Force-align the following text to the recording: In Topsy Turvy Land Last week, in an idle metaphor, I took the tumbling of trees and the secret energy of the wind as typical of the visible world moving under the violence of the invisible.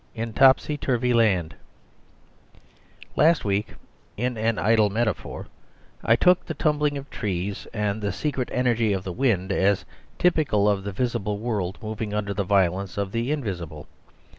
In 0.15 0.33
Topsy 0.33 0.77
Turvy 0.77 1.13
Land 1.13 1.53
Last 3.15 3.45
week, 3.45 3.75
in 4.17 4.35
an 4.35 4.57
idle 4.57 4.89
metaphor, 4.89 5.45
I 6.03 6.15
took 6.15 6.43
the 6.43 6.55
tumbling 6.55 6.97
of 6.97 7.07
trees 7.11 7.67
and 7.71 8.01
the 8.01 8.11
secret 8.11 8.49
energy 8.51 8.93
of 8.93 9.03
the 9.03 9.13
wind 9.13 9.51
as 9.51 9.85
typical 10.17 10.67
of 10.67 10.83
the 10.83 10.91
visible 10.91 11.37
world 11.37 11.77
moving 11.83 12.15
under 12.15 12.33
the 12.33 12.43
violence 12.43 12.97
of 12.97 13.11
the 13.11 13.31
invisible. 13.31 13.85